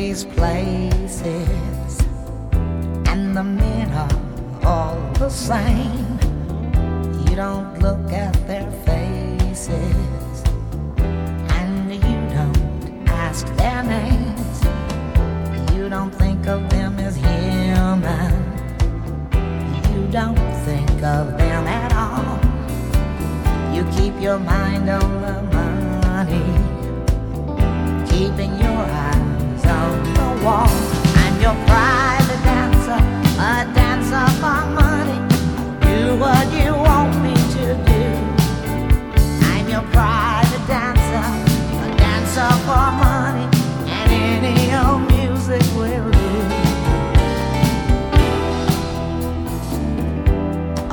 [0.00, 1.39] these places.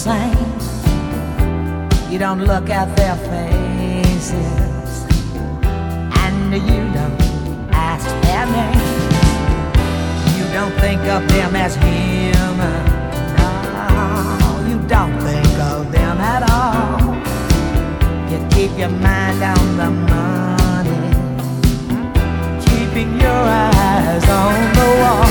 [0.00, 0.32] same.
[2.10, 5.04] You don't look at their faces,
[6.24, 7.20] and you don't
[7.70, 8.80] ask their name.
[10.36, 12.82] You don't think of them as human.
[13.76, 17.14] No, you don't think of them at all.
[18.30, 21.04] You keep your mind on the money,
[22.64, 23.42] keeping your
[23.76, 25.28] eyes on the wall,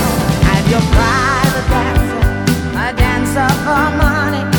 [0.53, 2.21] and your private dancer,
[2.85, 4.58] a dancer for money.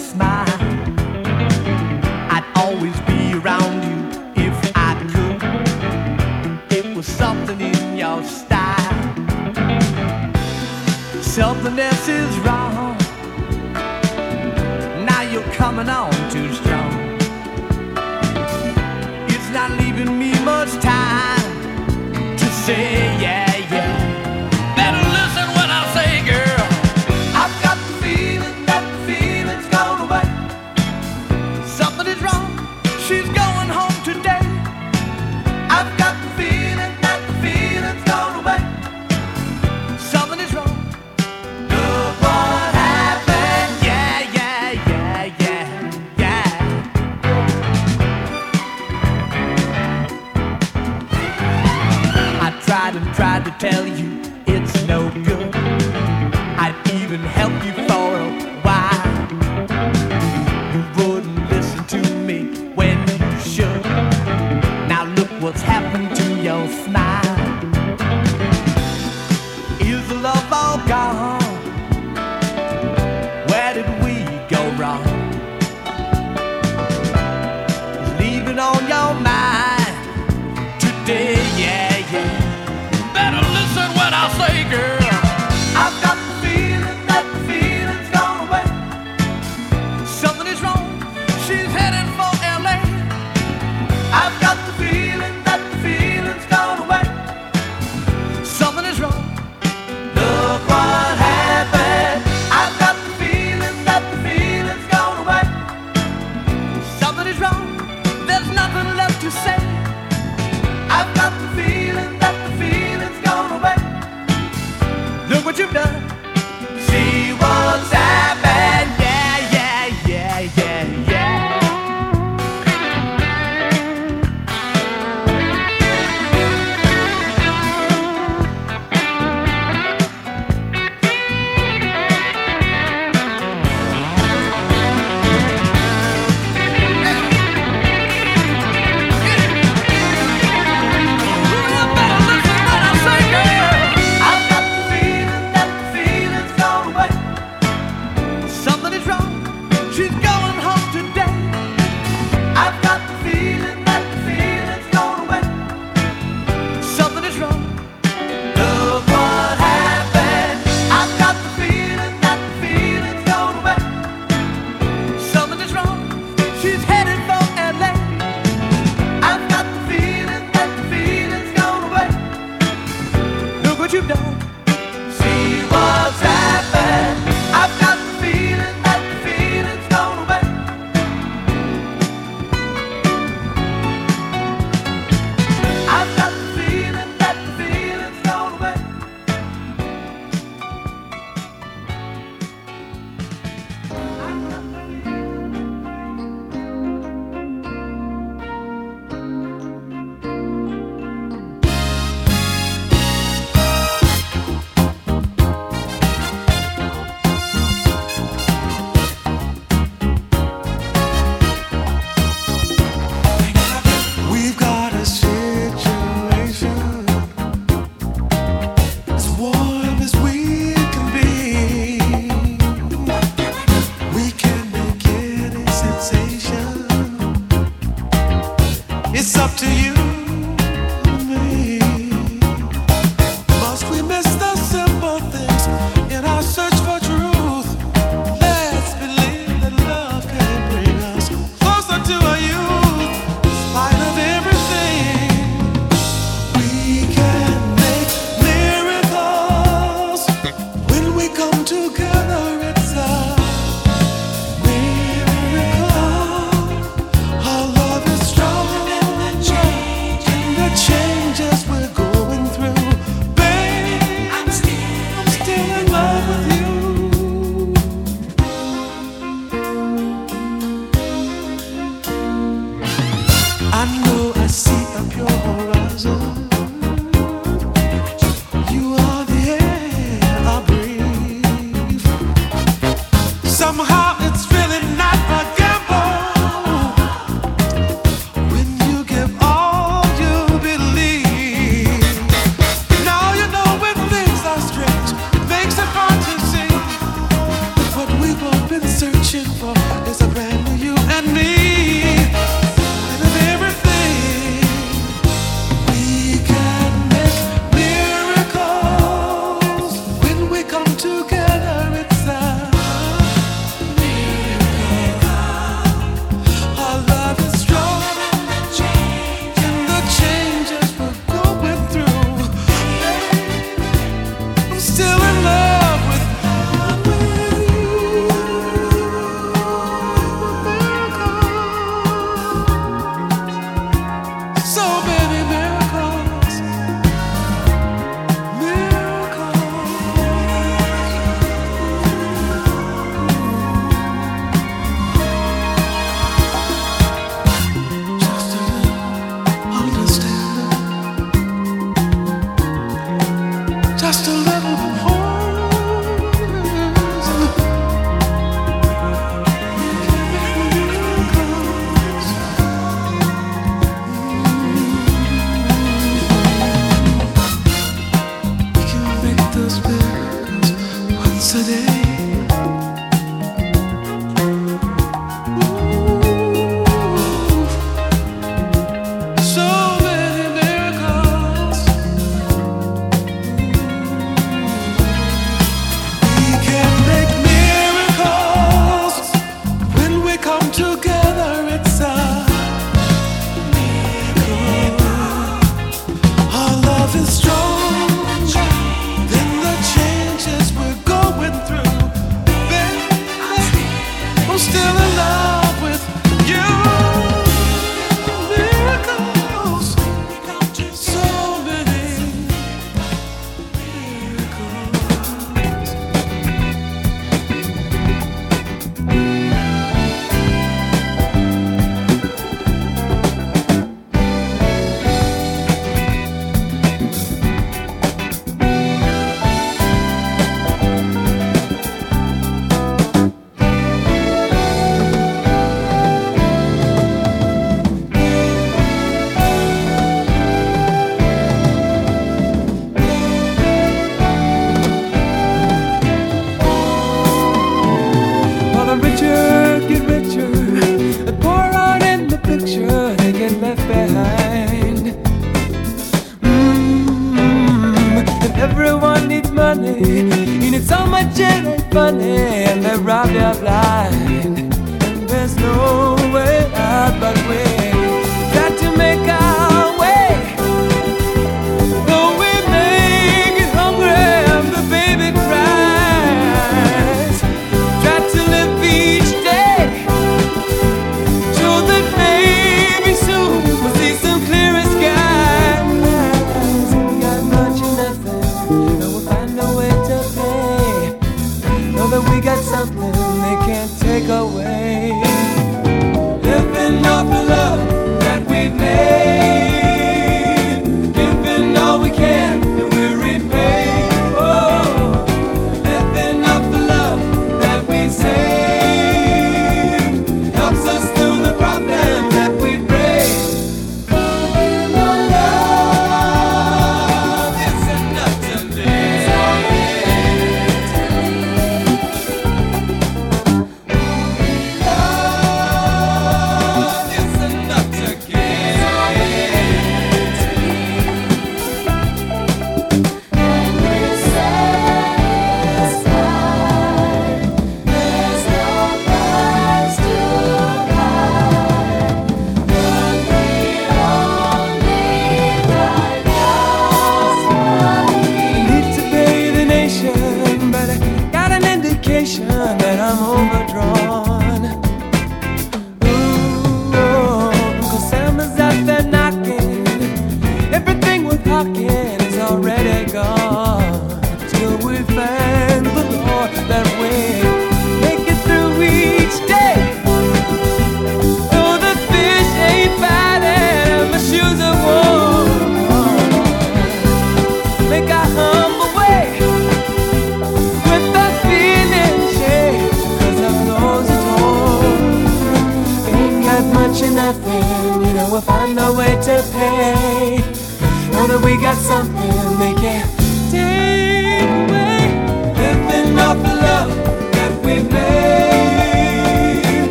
[0.00, 0.29] smile.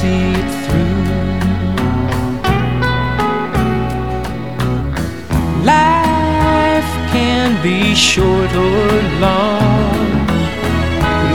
[0.00, 1.02] see it through.
[5.72, 8.88] Life can be short or
[9.26, 10.06] long.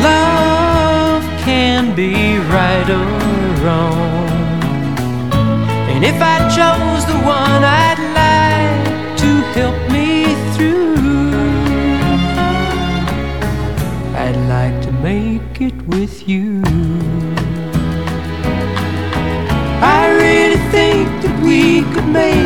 [0.09, 3.11] Love can be right or
[3.63, 4.29] wrong.
[5.91, 10.09] And if I chose the one I'd like to help me
[10.53, 10.95] through,
[14.23, 16.84] I'd like to make it with you.
[22.15, 22.44] me.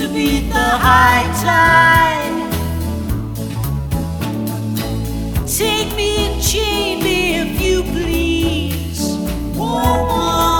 [0.00, 2.32] to beat the high tide.
[5.46, 9.14] Take me and chain me if you please.
[9.54, 10.59] Whoa, whoa.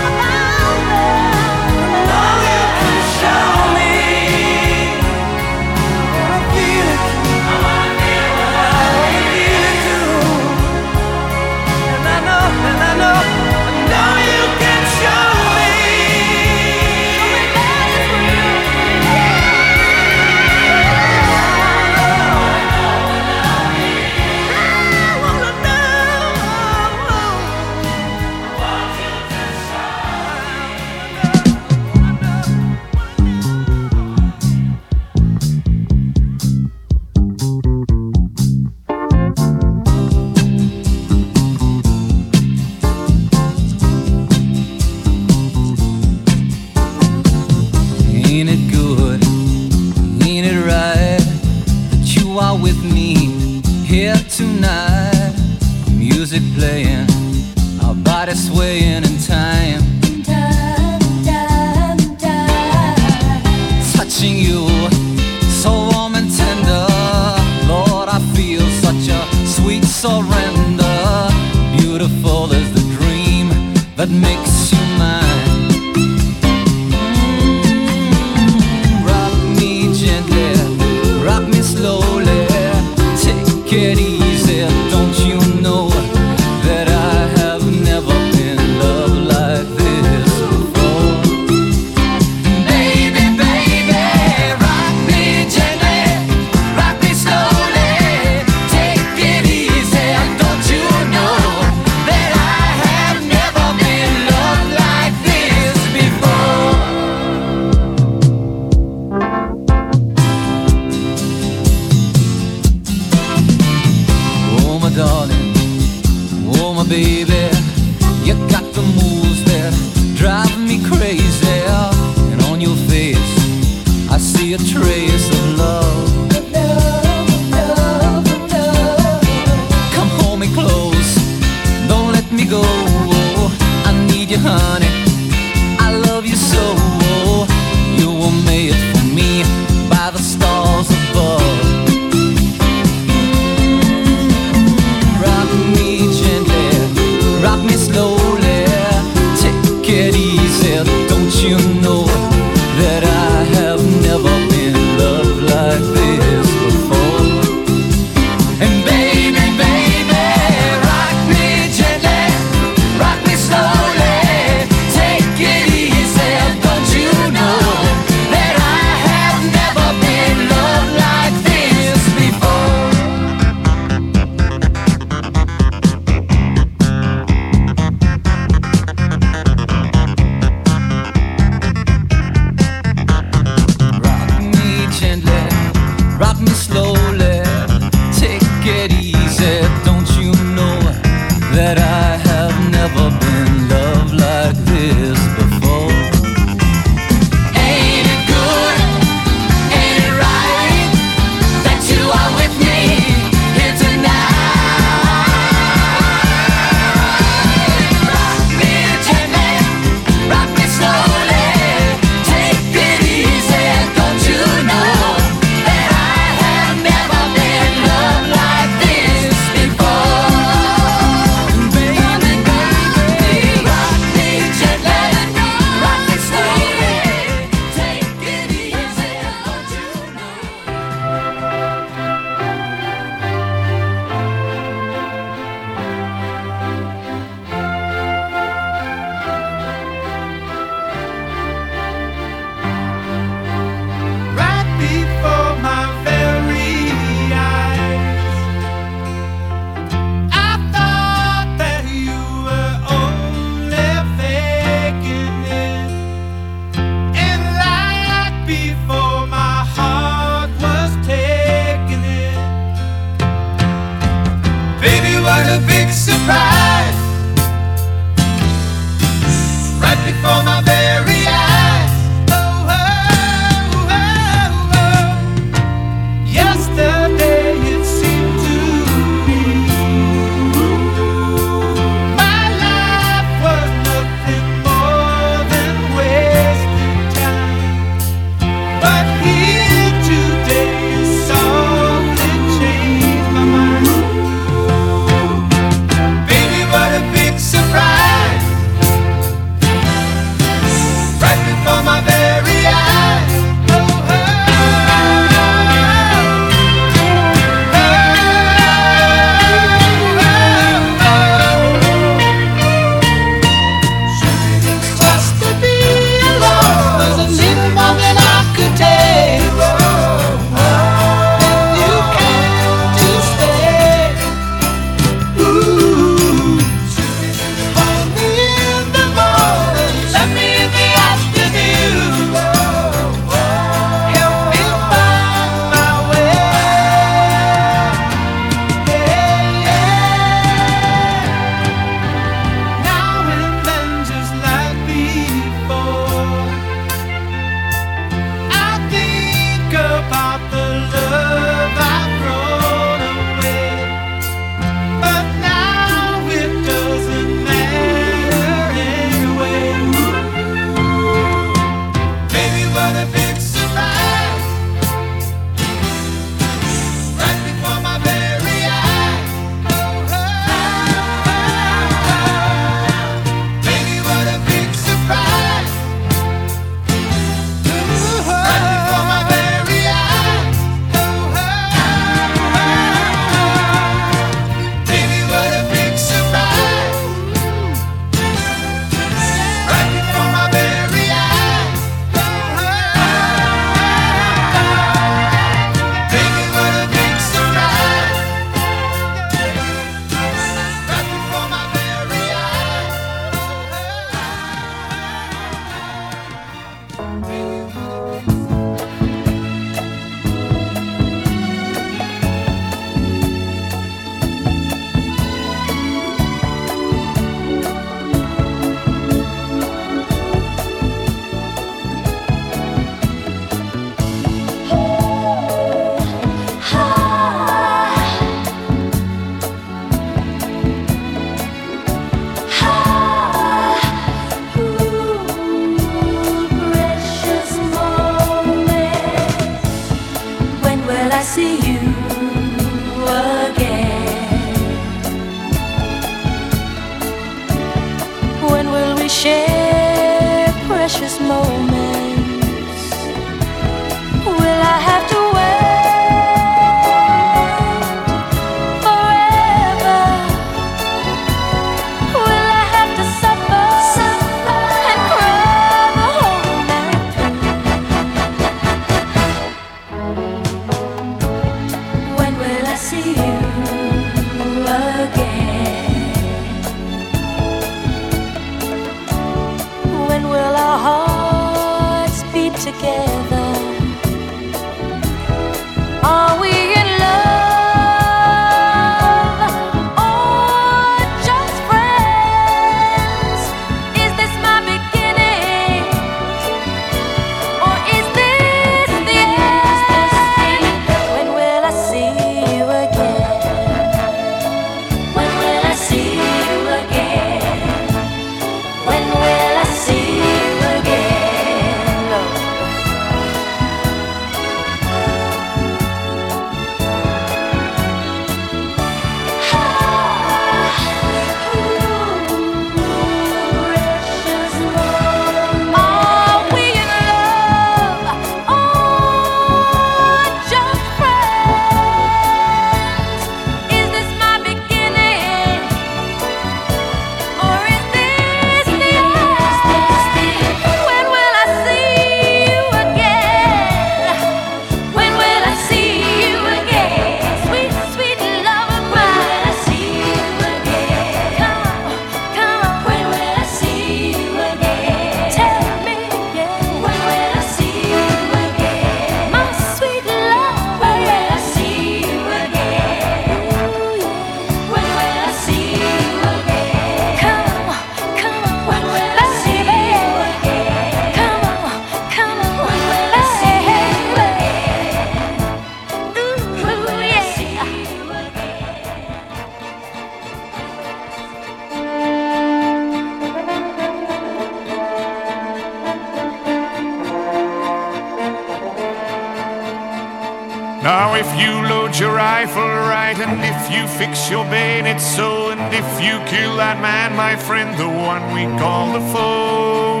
[594.00, 598.44] Fix your bayonet so, and if you kill that man, my friend, the one we
[598.58, 600.00] call the foe.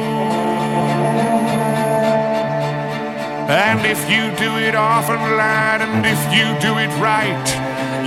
[3.52, 7.46] And if you do it often, lad, and if you do it right,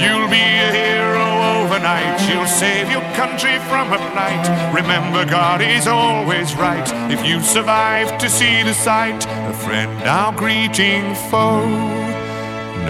[0.01, 1.27] you'll be a hero
[1.61, 2.17] overnight.
[2.27, 4.73] You'll save your country from a night.
[4.73, 6.89] Remember, God is always right.
[7.11, 11.67] If you survive to see the sight, a friend now greeting foe.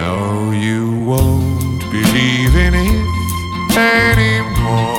[0.00, 1.53] No, you won't
[1.94, 4.98] believe in it anymore.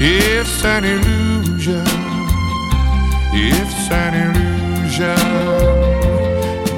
[0.00, 1.84] It's an illusion.
[3.34, 5.22] It's an illusion.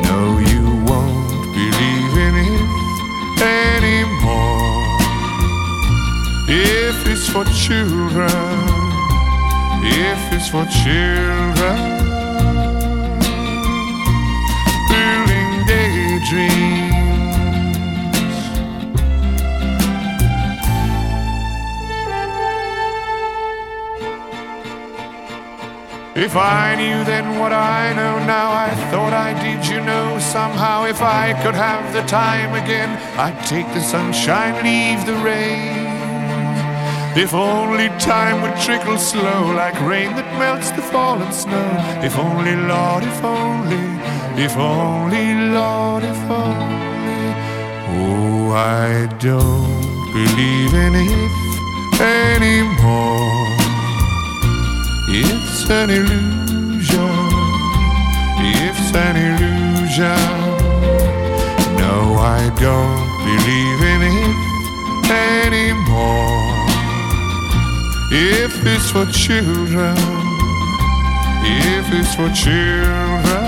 [0.09, 0.19] No,
[0.51, 4.83] you won't believe in it anymore.
[6.49, 8.31] If it's for children,
[9.85, 12.05] if it's for children.
[14.91, 16.94] building daydreams.
[26.17, 30.85] If I knew then what I know now, I thought I did, you know, somehow.
[30.85, 35.75] If I could have the time again, I'd take the sunshine, leave the rain.
[37.19, 41.69] If only time would trickle slow, like rain that melts the fallen snow.
[42.07, 43.85] If only, Lord, if only,
[44.41, 47.27] if only, Lord, if only.
[47.91, 53.55] Oh, I don't believe in it anymore.
[55.67, 57.09] It's an illusion.
[58.37, 60.21] It's an illusion.
[61.79, 66.45] No, I don't believe in it anymore.
[68.13, 69.97] If it's for children,
[71.47, 73.44] if it's for children,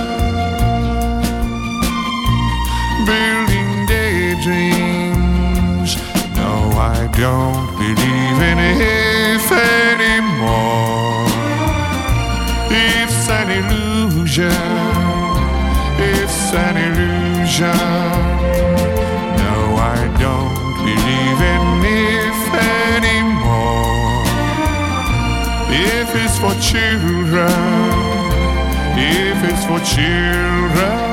[17.58, 17.76] illusion.
[19.36, 22.36] No, I don't believe in it
[22.94, 24.24] anymore.
[25.70, 27.50] If it's for children,
[28.98, 31.05] if it's for children,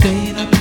[0.00, 0.59] stayed up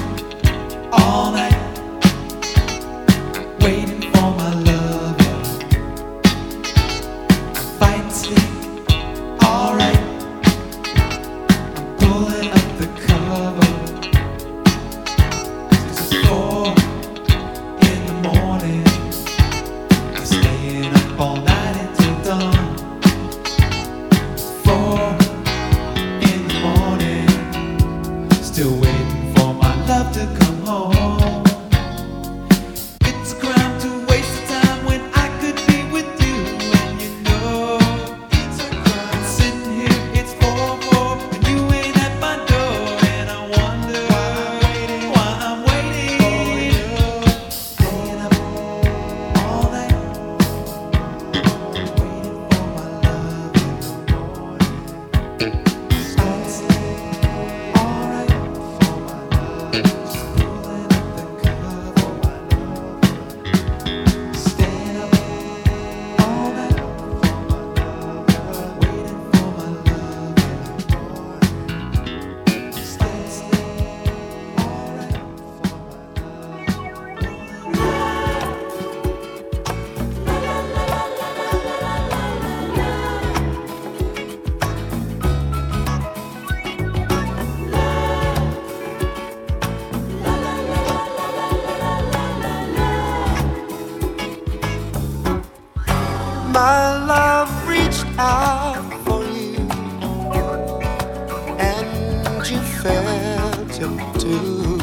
[102.51, 104.77] you felt it too.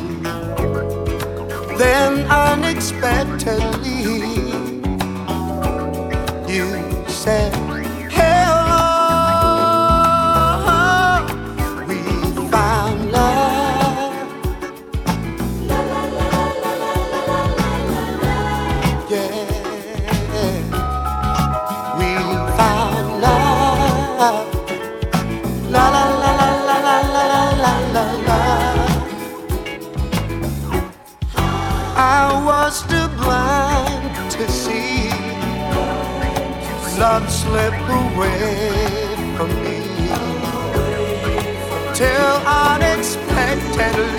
[1.77, 3.36] Then unexpectedly,
[43.79, 44.16] And.